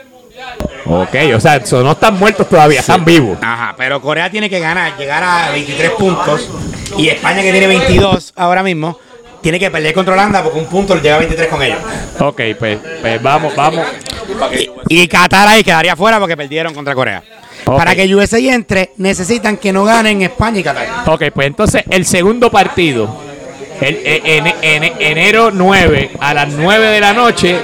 [0.87, 3.39] Ok, o sea, so no están muertos todavía, están vivos.
[3.41, 6.49] Ajá, pero Corea tiene que ganar, llegar a 23 puntos
[6.99, 8.99] y España que tiene 22 ahora mismo,
[9.41, 11.79] tiene que perder contra Holanda porque un punto le llega a 23 con ellos.
[12.21, 13.87] Ok, pues, pues vamos, vamos.
[14.89, 17.23] Y Qatar ahí quedaría fuera porque perdieron contra Corea.
[17.65, 20.87] Para que USA entre, necesitan que no ganen España y Qatar.
[21.07, 23.09] Ok, pues entonces el segundo partido,
[23.81, 27.57] el, en, en- en- enero 9 a las 9 de la noche,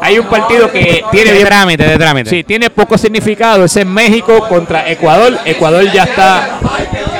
[0.00, 2.30] hay un partido que tiene De trámite, de trámite.
[2.30, 3.64] Sí, tiene poco significado.
[3.64, 5.38] Ese es México contra Ecuador.
[5.44, 6.58] Ecuador ya está.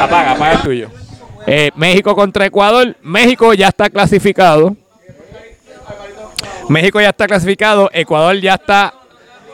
[0.01, 0.91] Apaga, apaga el tuyo.
[1.47, 2.97] Eh, México contra Ecuador.
[3.03, 4.77] México ya está clasificado.
[6.69, 7.91] México ya está clasificado.
[7.93, 8.95] Ecuador ya está.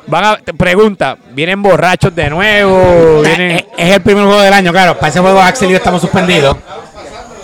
[0.06, 0.37] Van a.
[0.37, 3.22] te Pregunta: ¿vienen borrachos de nuevo?
[3.22, 3.50] ¿Vienen.?
[3.59, 4.94] Eh, Es el primer juego del año, claro.
[4.96, 6.56] Para ese juego Axel y yo estamos suspendidos.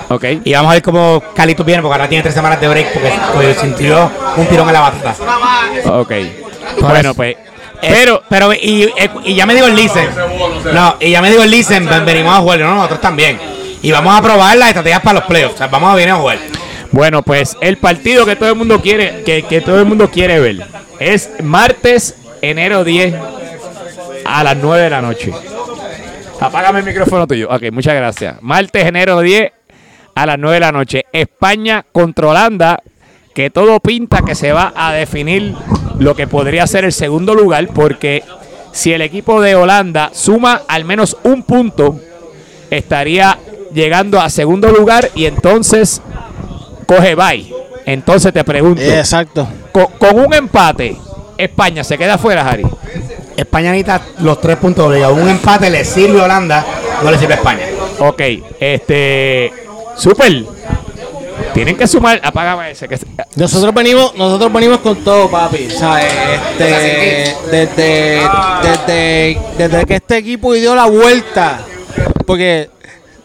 [0.09, 0.25] Ok.
[0.45, 2.93] Y vamos a ver cómo Calito viene, porque ahora tiene tres semanas de break
[3.33, 5.15] porque, sintió un tirón en la batata.
[5.93, 6.13] Ok.
[6.81, 7.15] Por Bueno, eso.
[7.15, 7.37] pues.
[7.81, 8.91] Pero, pero, y,
[9.25, 10.09] y ya me digo el Listen.
[10.73, 13.39] No, y ya me digo el Listen, ven- venimos a jugar, no, nosotros también.
[13.83, 15.55] Y vamos a probar las estrategias para los playoffs.
[15.55, 16.39] O sea, vamos a venir a jugar.
[16.93, 20.41] Bueno, pues el partido que todo el mundo quiere, que, que todo el mundo quiere
[20.41, 20.67] ver,
[20.99, 23.15] es martes, enero 10
[24.25, 25.33] a las 9 de la noche.
[26.41, 27.49] Apágame el micrófono tuyo.
[27.51, 28.37] Ok, muchas gracias.
[28.41, 29.53] Martes, enero 10
[30.17, 31.05] a las 9 de la noche.
[31.13, 32.83] España contra Holanda,
[33.35, 35.55] que todo pinta que se va a definir
[35.99, 38.25] lo que podría ser el segundo lugar, porque
[38.73, 42.01] si el equipo de Holanda suma al menos un punto,
[42.71, 43.39] estaría
[43.73, 46.01] llegando a segundo lugar y entonces
[46.87, 47.55] coge bye.
[47.85, 49.47] Entonces te pregunto, Exacto.
[49.71, 50.97] con, con un empate,
[51.37, 52.67] España se queda fuera, Harry.
[53.37, 55.19] España necesita los tres puntos obligados.
[55.19, 56.65] Un empate le sirve a Holanda,
[57.03, 57.67] no le sirve a España.
[57.99, 58.23] Ok,
[58.59, 59.66] este.
[59.97, 60.45] Super.
[61.55, 62.87] Tienen que sumar, apágame ese.
[62.87, 62.99] Que,
[63.35, 65.71] nosotros venimos, nosotros venimos con todo, papi.
[65.71, 66.13] ¿sabes?
[66.59, 68.29] Este, desde,
[68.63, 71.61] desde, desde que este equipo dio la vuelta.
[72.27, 72.69] Porque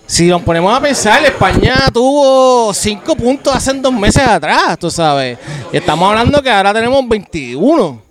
[0.05, 5.37] si nos ponemos a pensar, España tuvo cinco puntos hace dos meses atrás, tú sabes.
[5.71, 8.10] Y estamos hablando que ahora tenemos 21.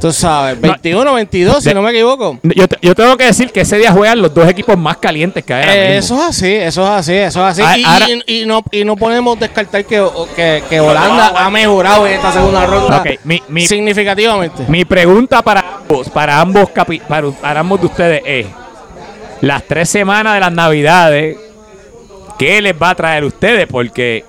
[0.00, 2.38] Tú sabes, 21, 22, si no me equivoco.
[2.80, 5.98] Yo, tengo que decir que ese día juegan los dos equipos más calientes que hay.
[5.98, 7.84] eso es así, eso es así, eso es así.
[7.84, 10.02] Ah, y, no, y no podemos descartar que,
[10.68, 13.04] que, Holanda ha mejorado en esta segunda ronda
[13.66, 14.64] significativamente.
[14.68, 16.70] Mi pregunta para ambos, para ambos,
[17.40, 18.46] para ambos de ustedes es
[19.40, 21.36] las tres semanas de las navidades,
[22.38, 23.66] ¿qué les va a traer a ustedes?
[23.66, 24.24] Porque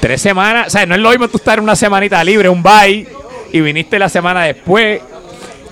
[0.00, 3.06] tres semanas, o sea, no es lo mismo tú estar una semanita libre, un bye,
[3.52, 5.00] y viniste la semana después,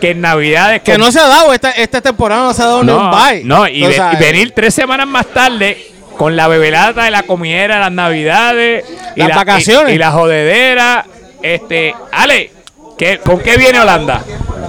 [0.00, 0.82] que en navidades...
[0.82, 3.44] Que no se ha dado, esta, esta temporada no se ha dado ni un bye.
[3.44, 3.84] No, y,
[4.18, 8.84] venir tres semanas más tarde con la bebelata de la comidera, las navidades,
[9.14, 9.94] las vacaciones.
[9.94, 11.06] Y, la jodedera.
[11.42, 12.50] Este, Ale,
[12.98, 14.22] ¿qué, ¿con qué viene Holanda?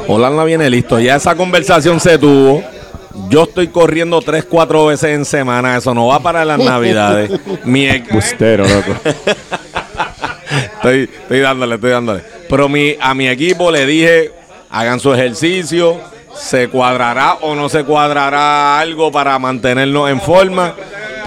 [0.08, 2.64] Holanda viene listo, ya esa conversación se tuvo.
[3.30, 5.78] Yo estoy corriendo tres, cuatro veces en semana.
[5.78, 7.32] Eso no va para las navidades.
[7.64, 8.94] Mi Bustero, loco.
[10.76, 12.37] estoy, estoy dándole, estoy dándole.
[12.50, 14.32] Pero mi, a mi equipo le dije,
[14.70, 15.98] hagan su ejercicio.
[16.36, 20.76] Se cuadrará o no se cuadrará algo para mantenernos en forma.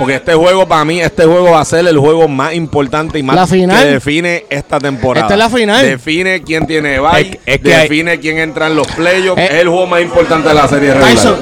[0.00, 3.22] Porque este juego, para mí, este juego va a ser el juego más importante y
[3.22, 5.26] más que define esta temporada.
[5.26, 5.84] Esta es la final.
[5.84, 9.38] Define quién tiene bye, define quién entra en los playoffs.
[9.38, 9.48] Eh.
[9.50, 11.36] es el juego más importante de la serie regular.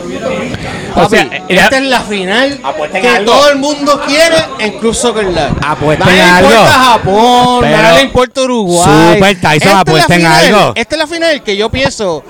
[0.95, 2.61] O sea, esta es la final
[2.93, 5.51] que todo el mundo quiere, incluso que la.
[5.63, 6.51] Apuesten en algo.
[6.51, 9.15] importa Japón, no le importa Uruguay.
[9.15, 10.73] Super Tyson, apuesten algo.
[10.75, 12.25] Esta es la final que yo pienso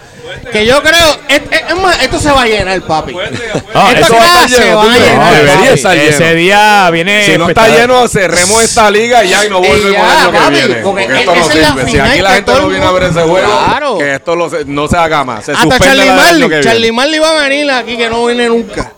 [0.52, 3.12] que yo creo, es, más, esto se va a llenar, papi.
[3.12, 4.76] No, esto va a estar lleno.
[4.76, 6.08] Va a llenar, debería estar lleno.
[6.08, 7.26] Ese día viene.
[7.26, 10.50] Si no está lleno, cerremos esta liga y ya y no volvemos a lo que
[10.50, 10.74] viene.
[10.82, 11.90] Porque, esto no sirve.
[11.90, 14.36] Si aquí la gente no viene a ver ese juego, que esto
[14.66, 15.44] no se haga más.
[15.44, 16.60] Se Hasta Charlie Marley.
[16.62, 18.92] Charlie Marley va a venir aquí que no viene nunca.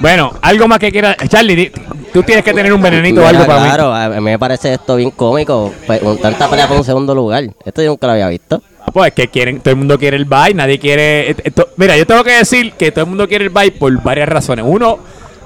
[0.00, 1.16] Bueno, algo más que quiera.
[1.28, 1.72] Charlie,
[2.12, 3.66] tú tienes que tener un venenito o algo para mí.
[3.66, 5.72] Claro, a mí me parece esto bien cómico.
[5.86, 7.44] Pues, tanta pelea por un segundo lugar.
[7.64, 8.62] Esto yo nunca lo había visto.
[8.92, 11.34] Pues que quieren, todo el mundo quiere el bye, nadie quiere.
[11.76, 14.64] Mira, yo tengo que decir que todo el mundo quiere el bye por varias razones.
[14.68, 14.98] Uno,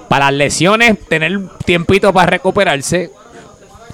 [0.08, 3.10] para las lesiones, tener tiempito para recuperarse.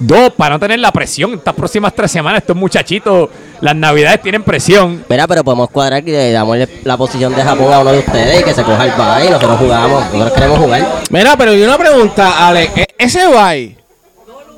[0.00, 1.34] Dos, para no tener la presión.
[1.34, 3.30] Estas próximas tres semanas, estos muchachitos,
[3.60, 5.04] las navidades tienen presión.
[5.08, 8.40] Mira, pero podemos cuadrar que le damos la posición de Japón a uno de ustedes
[8.40, 9.30] y que se coja el bye.
[9.30, 11.02] Nosotros jugamos, nosotros queremos jugar.
[11.10, 12.70] Mira, pero yo una pregunta, Ale.
[12.74, 13.83] E-, ese bye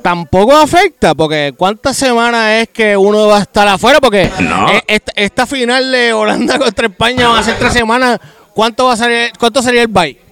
[0.01, 3.99] tampoco afecta, porque ¿cuántas semanas es que uno va a estar afuera?
[3.99, 4.31] Porque
[4.87, 8.19] e-, esta, final de Holanda contra España va a ser tres semanas.
[8.53, 10.27] ¿Cuánto va a salir, cuánto sería el bye?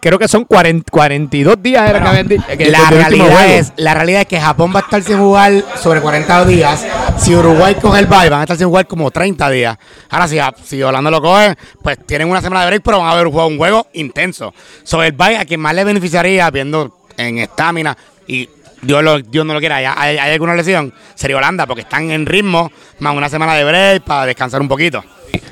[0.00, 4.80] creo que son 42 días era la, realidad es, la realidad es que Japón va
[4.80, 6.86] a estar sin jugar sobre 40 días.
[7.18, 9.76] Si Uruguay coge el bye, van a estar sin jugar como 30 días.
[10.10, 13.14] Ahora, si, si Holanda lo coge, pues tienen una semana de break, pero van a
[13.14, 14.54] ver un juego, un juego intenso.
[14.84, 17.96] Sobre el bye, a quien más le beneficiaría, viendo en estamina
[18.26, 18.48] y
[18.82, 19.84] Dios, lo, Dios no lo quiera, hay,
[20.18, 24.26] hay, alguna lesión, sería Holanda, porque están en ritmo, más una semana de break para
[24.26, 25.02] descansar un poquito.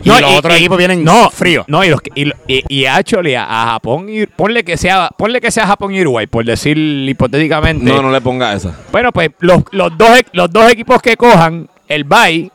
[0.02, 1.64] Y los otros equipos vienen no, frío.
[1.66, 5.66] No, y, los, y, y, a, a Japón, y, ponle, que sea, ponle que sea
[5.66, 7.84] Japón y Uruguay, por decir hipotéticamente.
[7.84, 8.74] No, no le ponga esa.
[8.92, 12.50] Bueno, pues los, los, dos, los dos equipos que cojan el bye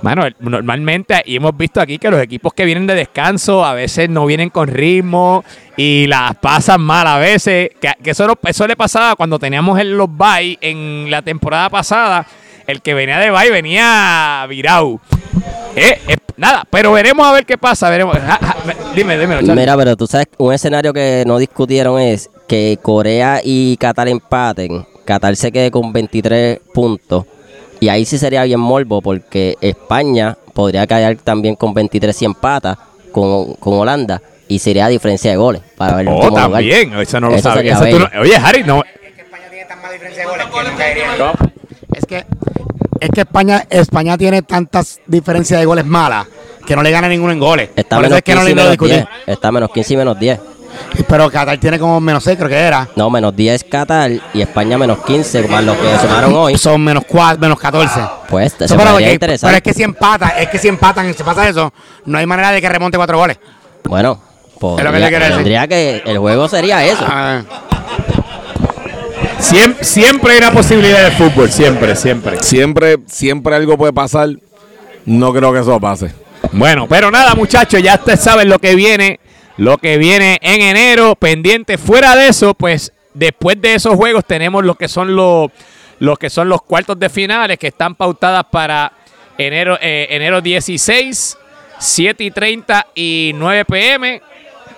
[0.00, 4.08] bueno, normalmente, y hemos visto aquí que los equipos que vienen de descanso a veces
[4.08, 5.44] no vienen con ritmo
[5.76, 7.70] y las pasan mal a veces.
[7.80, 12.26] Que, eso, eso le pasaba cuando teníamos el, los bye en la temporada pasada.
[12.66, 15.00] El que venía de bye venía virado.
[15.74, 17.90] Eh, eh, nada, pero veremos a ver qué pasa.
[17.90, 18.16] Veremos.
[18.94, 19.42] dime, dime.
[19.42, 24.86] Mira, pero tú sabes, un escenario que no discutieron es que Corea y Qatar empaten.
[25.04, 27.24] Qatar se quede con 23 puntos
[27.80, 32.78] y ahí sí sería bien morbo porque España podría caer también con 23 y empata
[33.12, 37.30] con, con Holanda y sería a diferencia de goles para ver oh, también, eso no
[37.30, 37.78] lo sabía.
[38.20, 38.82] oye, Harry, no.
[38.82, 41.32] Es que España tiene tan más diferencia de goles que no.
[41.94, 42.24] Es que,
[43.00, 46.26] es que España, España tiene tantas diferencias de goles malas
[46.66, 47.70] que no le gana ninguno en goles.
[47.76, 49.04] Está menos, que no menos 10.
[49.26, 50.40] Está menos 15 y menos 10.
[51.08, 52.88] Pero Qatar tiene como menos 6, creo que era.
[52.96, 56.58] No, menos 10 Qatar y España menos 15, más los que sumaron hoy.
[56.58, 58.00] Son menos 4, menos 14.
[58.28, 59.46] Pues, eso pero, interesante.
[59.46, 61.72] pero es que si empatan, es que si empatan, si pasa eso,
[62.04, 63.38] no hay manera de que remonte 4 goles.
[63.84, 64.20] Bueno,
[64.60, 67.04] podría, que tendría que el juego sería eso.
[67.06, 67.42] Ah.
[69.38, 72.42] Siempre, siempre hay una posibilidad de fútbol, siempre, siempre.
[72.42, 74.28] Siempre, siempre algo puede pasar.
[75.06, 76.12] No creo que eso pase.
[76.52, 79.20] Bueno, pero nada, muchachos, ya ustedes saben lo que viene
[79.58, 81.78] lo que viene en enero, pendiente.
[81.78, 85.50] Fuera de eso, pues después de esos juegos tenemos lo que son los,
[86.18, 88.92] que son los cuartos de finales que están pautadas para
[89.36, 91.36] enero, eh, enero 16,
[91.76, 94.22] 7 y 30 y 9 pm.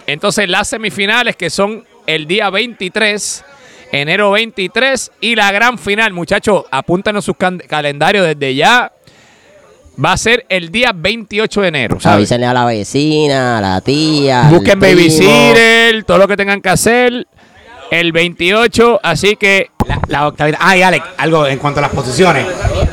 [0.07, 3.45] Entonces las semifinales que son el día 23,
[3.93, 8.91] enero 23 y la gran final, muchachos, apúntanos sus calendarios desde ya.
[10.03, 11.99] Va a ser el día 28 de enero.
[12.03, 14.49] Avísenle a la vecina, a la tía.
[14.51, 17.27] Busquen babysitter, todo lo que tengan que hacer.
[17.91, 19.71] El 28, así que.
[20.07, 20.59] La, octavita.
[20.61, 22.47] Ah, y Alex, algo en cuanto a las posiciones.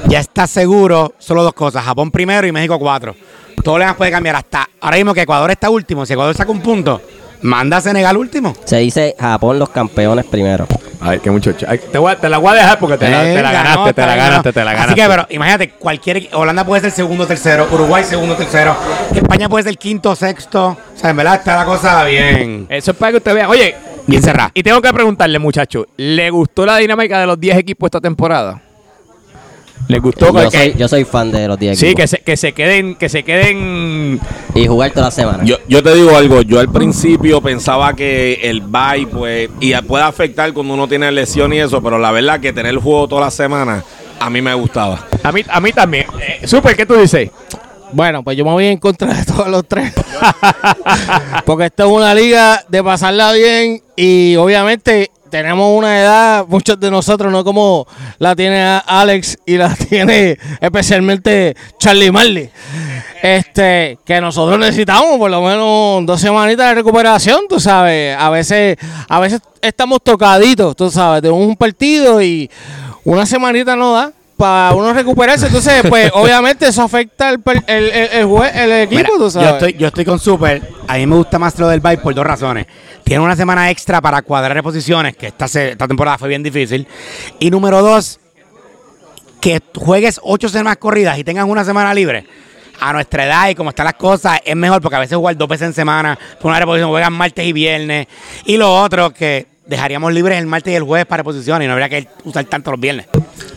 [0.07, 3.15] Ya está seguro, solo dos cosas: Japón primero y México cuatro.
[3.63, 6.05] Todo le puede cambiar hasta ahora mismo que Ecuador está último.
[6.05, 7.01] Si Ecuador saca un punto,
[7.41, 8.53] manda a Senegal último.
[8.65, 10.67] Se dice Japón los campeones primero.
[10.99, 11.65] Ay, qué muchacho.
[11.65, 13.93] te, la voy a dejar porque te, la, ganaste, te la ganaste,
[14.53, 14.91] te la ganaste.
[14.91, 16.29] Así que, pero imagínate, cualquier.
[16.33, 17.67] Holanda puede ser segundo, tercero.
[17.71, 18.75] Uruguay, segundo, tercero.
[19.13, 20.69] España puede ser quinto, sexto.
[20.69, 22.65] O sea, en verdad está la cosa bien.
[22.69, 23.49] Eso es para que usted vea.
[23.49, 23.75] Oye,
[24.07, 24.51] bien cerrado.
[24.53, 28.61] Y tengo que preguntarle, muchacho, ¿le gustó la dinámica de los 10 equipos esta temporada?
[29.87, 30.33] ¿Les gustó?
[30.33, 33.07] Yo, soy, yo soy fan de los 10 Sí, que se, que se queden, que
[33.07, 34.19] se queden
[34.53, 35.43] y jugar toda la semana.
[35.45, 40.03] Yo, yo te digo algo, yo al principio pensaba que el bye pues y puede
[40.03, 43.21] afectar cuando uno tiene lesión y eso, pero la verdad que tener el juego toda
[43.21, 43.83] la semana
[44.19, 45.05] a mí me gustaba.
[45.23, 46.05] A mí a mí también.
[46.19, 47.29] Eh, Super, ¿qué tú dices?
[47.91, 49.93] Bueno, pues yo me voy en contra de todos los tres.
[51.45, 56.89] Porque esto es una liga de pasarla bien y obviamente tenemos una edad, muchos de
[56.91, 57.87] nosotros, no como
[58.19, 62.49] la tiene Alex y la tiene especialmente Charlie Marley.
[63.21, 68.15] Este, que nosotros necesitamos por lo menos dos semanitas de recuperación, tú sabes.
[68.17, 68.77] A veces,
[69.09, 72.49] a veces estamos tocaditos, tú sabes, de un partido y
[73.03, 75.47] una semanita no da para uno recuperarse.
[75.47, 77.91] Entonces, pues, obviamente eso afecta el, el,
[78.53, 79.49] el, equipo, tú sabes.
[79.49, 80.61] Yo estoy, yo estoy con Super.
[80.87, 82.67] A mí me gusta más lo del bye por dos razones.
[83.03, 86.87] Tiene una semana extra para cuadrar posiciones, que esta, esta temporada fue bien difícil.
[87.39, 88.19] Y número dos,
[89.41, 92.25] que juegues ocho semanas corridas y tengas una semana libre
[92.79, 95.47] a nuestra edad y como están las cosas, es mejor porque a veces jugar dos
[95.47, 98.07] veces en semana, por una reposición, juegan martes y viernes.
[98.45, 101.73] Y lo otro, que dejaríamos libres el martes y el jueves para reposición y no
[101.73, 103.07] habría que usar tanto los viernes.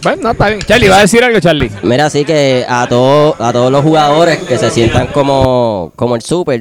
[0.03, 0.61] Bueno, no, está bien.
[0.61, 1.71] Charlie, ¿va a decir algo, Charlie?
[1.83, 6.23] Mira, así que a, todos a todos los jugadores que se sientan como, como el
[6.23, 6.61] super,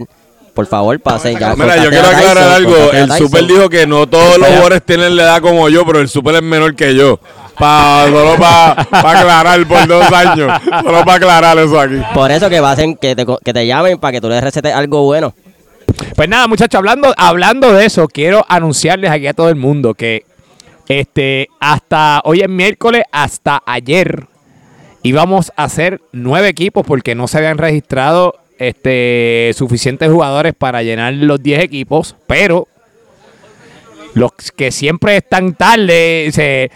[0.53, 1.55] por favor, pasen ya.
[1.55, 2.91] Mira, yo quiero aclarar algo.
[2.91, 6.09] El super dijo que no todos los jugadores tienen la edad como yo, pero el
[6.09, 7.19] super es menor que yo.
[7.57, 10.61] Pa, solo para pa aclarar por dos años.
[10.81, 11.95] Solo para aclarar eso aquí.
[12.13, 15.03] Por eso que pasen, que te, que te llamen para que tú les recetes algo
[15.03, 15.33] bueno.
[16.15, 20.25] Pues nada, muchachos, hablando, hablando de eso, quiero anunciarles aquí a todo el mundo que
[20.87, 24.25] este, hasta hoy es miércoles, hasta ayer
[25.03, 31.13] íbamos a hacer nueve equipos porque no se habían registrado este, suficientes jugadores para llenar
[31.13, 32.67] los diez equipos, pero
[34.13, 36.69] los que siempre están tarde, se,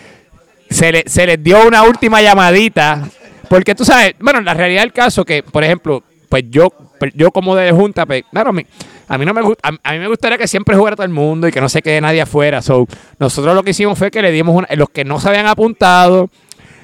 [0.69, 3.07] se, les dio una última llamadita.
[3.49, 6.69] Porque tú sabes, bueno, la realidad del caso que, por ejemplo, pues yo,
[7.13, 10.37] yo como de junta, pues, claro, a mí, no me gusta, a, mí me gustaría
[10.37, 12.61] que siempre jugara todo el mundo y que no se quede nadie afuera.
[12.61, 12.87] So,
[13.19, 16.29] nosotros lo que hicimos fue que le dimos una, los que no se habían apuntado,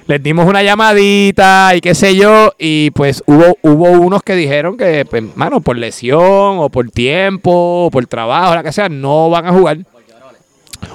[0.07, 4.75] les dimos una llamadita y qué sé yo, y pues hubo, hubo unos que dijeron
[4.75, 6.19] que, pues, mano, por lesión
[6.59, 9.77] o por tiempo o por trabajo, la que sea, no van a jugar.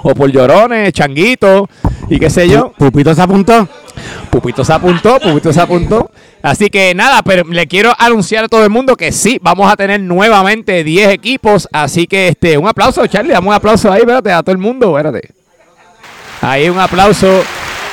[0.02, 1.68] O por llorones, changuitos
[2.08, 2.72] y qué sé yo.
[2.72, 3.68] Pupito se apuntó.
[4.30, 6.10] Pupito se apuntó, Pupito se apuntó.
[6.42, 9.76] Así que nada, pero le quiero anunciar a todo el mundo que sí, vamos a
[9.76, 11.68] tener nuevamente 10 equipos.
[11.72, 14.96] Así que este, un aplauso, Charlie, damos un aplauso ahí, espérate, a todo el mundo,
[14.96, 15.30] espérate.
[16.42, 17.42] Ahí un aplauso.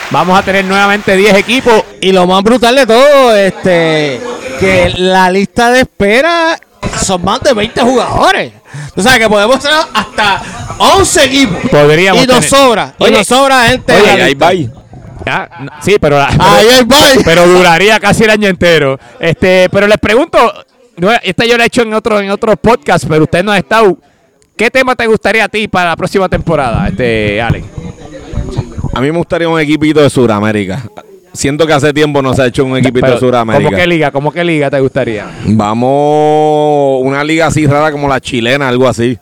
[0.10, 1.86] Vamos a tener nuevamente 10 equipos.
[2.01, 4.19] Y lo más brutal de todo, este,
[4.60, 6.60] que la lista de espera
[6.99, 8.54] son más de 20 jugadores.
[8.95, 10.41] Tú sabes que podemos tener hasta
[10.77, 11.58] 11 equipos.
[11.69, 12.93] Podríamos y nos sobra.
[12.99, 13.93] y nos sobra gente.
[13.93, 14.51] Oye, ahí va.
[15.82, 16.19] sí, pero,
[17.23, 18.99] pero, duraría casi el año entero.
[19.20, 20.38] Este, pero les pregunto,
[21.24, 23.97] esta yo la he hecho en otro en otros podcasts, pero usted no ha estado.
[24.55, 27.63] ¿Qué tema te gustaría a ti para la próxima temporada, este Ale?
[28.93, 30.84] A mí me gustaría un equipito de Sudamérica.
[31.34, 33.63] Siento que hace tiempo no se ha hecho un equipito de Sudamérica.
[33.63, 34.11] ¿Cómo qué liga?
[34.11, 35.27] ¿Cómo qué liga te gustaría?
[35.45, 39.17] Vamos, una liga así rara como la chilena, algo así.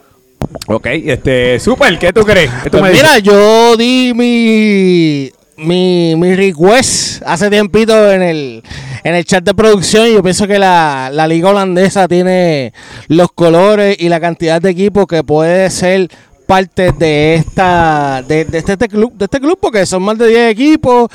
[0.68, 2.50] Ok, este, Super, ¿qué tú crees?
[2.72, 8.64] Pues mira, yo di mi mi, mi request hace tiempito en el,
[9.04, 12.74] en el chat de producción y yo pienso que la, liga holandesa tiene
[13.08, 16.10] los colores y la cantidad de equipos que puede ser
[16.50, 20.52] parte de esta de, este, este, club de este club porque son más de 10
[20.52, 21.08] equipos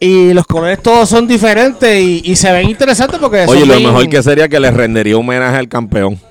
[0.00, 4.20] y los colores todos son diferentes y, se ven interesantes porque Oye, lo mejor que
[4.20, 6.18] sería que le rendería homenaje al campeón.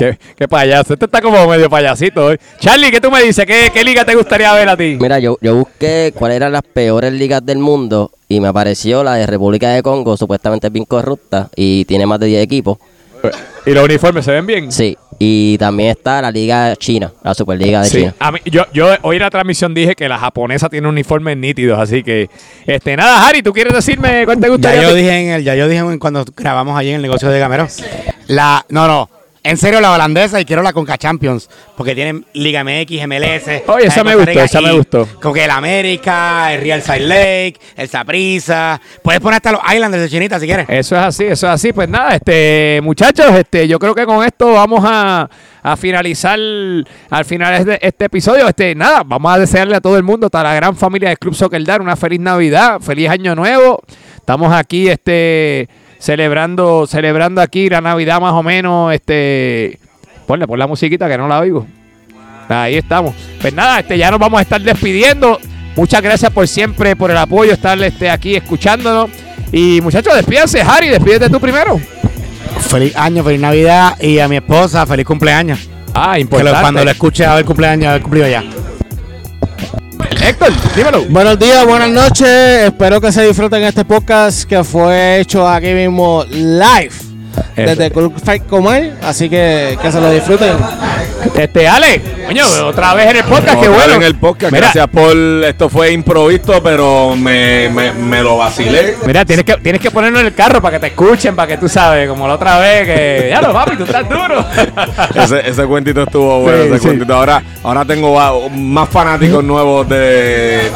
[0.00, 0.92] Qué, qué payaso.
[0.92, 2.38] Este está como medio payasito hoy.
[2.60, 3.44] Charlie, ¿qué tú me dices?
[3.44, 4.96] ¿Qué, qué liga te gustaría ver a ti?
[5.00, 9.14] Mira, yo, yo busqué cuáles eran las peores ligas del mundo y me apareció la
[9.14, 12.78] de República de Congo, supuestamente es bien corrupta y tiene más de 10 equipos.
[13.66, 14.70] ¿Y los uniformes se ven bien?
[14.70, 18.14] Sí, y también está la Liga China, la Superliga de Sí, China.
[18.20, 21.78] a mí- yo, yo hoy en la transmisión dije que la japonesa tiene uniformes nítidos,
[21.78, 22.28] así que,
[22.66, 24.82] este, nada, Harry, ¿tú quieres decirme cuál te Ya gustaría?
[24.82, 27.38] yo dije en el, ya yo dije en- cuando grabamos allí en el negocio de
[27.38, 27.66] Gamero.
[28.28, 29.10] La, no, no.
[29.48, 31.48] En serio, la holandesa y quiero la Conca Champions.
[31.74, 33.62] Porque tienen Liga MX, MLS.
[33.68, 35.08] Oye, esa me gustó, esa me gustó.
[35.22, 38.78] Como que el América, el Real Salt Lake, el Saprissa.
[39.02, 40.66] Puedes poner hasta los Islanders de Chinita si quieres.
[40.68, 41.72] Eso es así, eso es así.
[41.72, 45.30] Pues nada, este, muchachos, este, yo creo que con esto vamos a,
[45.62, 46.38] a finalizar
[47.08, 48.46] al final de este episodio.
[48.48, 51.34] Este, nada, vamos a desearle a todo el mundo, a la gran familia del Club
[51.34, 53.80] Soccer Dar, una feliz Navidad, feliz año nuevo.
[54.14, 59.78] Estamos aquí, este, celebrando, celebrando aquí la Navidad más o menos, este,
[60.26, 61.66] ponle, pon la musiquita que no la oigo.
[62.48, 63.14] Ahí estamos.
[63.40, 65.38] Pues nada, este, ya nos vamos a estar despidiendo.
[65.76, 69.10] Muchas gracias por siempre, por el apoyo, estar este, aquí escuchándonos.
[69.52, 71.78] Y muchachos, despídense, Harry, despídete tú primero.
[72.60, 74.00] Feliz año, feliz Navidad.
[74.00, 75.68] Y a mi esposa, feliz cumpleaños.
[75.94, 76.54] Ah, Que importante.
[76.56, 78.42] lo- cuando lo escuche a ver cumpleaños, haber cumplido ya.
[80.22, 81.04] Héctor, dímelo.
[81.06, 82.28] Buenos días, buenas noches.
[82.28, 87.07] Espero que se disfruten este podcast que fue hecho aquí mismo live
[87.56, 88.94] desde Club Fight Comer.
[89.02, 90.56] Así que que se lo disfruten.
[91.36, 93.94] Este, Ale, coño, otra vez en el podcast, qué bueno.
[93.94, 94.52] en el podcast.
[94.52, 95.16] Mira, Gracias por.
[95.44, 98.96] Esto fue improvisto, pero me, me, me lo vacilé.
[99.06, 101.56] Mira, tienes que, tienes que ponerlo en el carro para que te escuchen, para que
[101.56, 103.28] tú sabes, como la otra vez que.
[103.30, 104.44] Ya lo papi, tú estás duro.
[105.14, 106.62] Ese, ese cuentito estuvo bueno.
[106.64, 106.86] Sí, ese sí.
[106.86, 107.14] cuentito.
[107.14, 110.70] Ahora, ahora tengo más fanáticos nuevos de,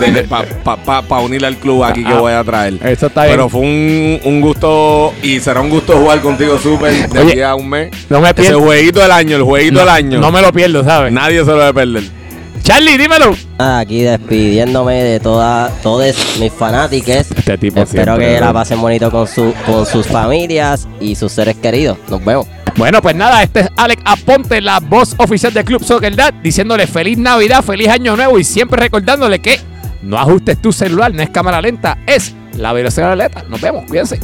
[0.75, 2.75] para unir al club aquí que Ah, voy a traer.
[2.85, 3.37] eso está bien.
[3.37, 7.41] Pero fue un, un gusto y será un gusto jugar contigo súper de Oye, aquí
[7.43, 7.91] a un mes.
[8.09, 8.61] no me Ese pierdo.
[8.61, 10.21] jueguito del año, el jueguito del año.
[10.21, 11.13] No me lo pierdo, ¿sabes?
[11.13, 12.05] Nadie se lo debe perder.
[12.63, 13.35] Charlie, dímelo.
[13.59, 17.09] Aquí despidiéndome de toda, todos mis fanáticos.
[17.09, 21.33] Este tipo Espero siempre, que la pasen bonito con, su, con sus familias y sus
[21.33, 21.99] seres queridos.
[22.09, 22.47] Nos vemos.
[22.77, 26.87] Bueno, pues nada, este es Alex Aponte, la voz oficial del Club Soccer Dad, diciéndole
[26.87, 29.59] feliz Navidad, feliz Año Nuevo y siempre recordándole que
[30.03, 33.45] no ajustes tu celular, no es cámara lenta, es la velocidad de la letra.
[33.49, 34.21] Nos vemos, cuídense.